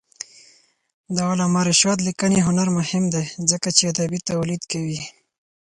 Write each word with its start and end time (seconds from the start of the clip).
د 1.15 1.17
علامه 1.29 1.61
رشاد 1.69 1.97
لیکنی 2.07 2.39
هنر 2.47 2.67
مهم 2.77 3.03
دی 3.13 3.25
ځکه 3.51 3.67
چې 3.77 3.83
ادبي 3.91 4.19
تولید 4.29 4.61
کوي. 4.71 5.01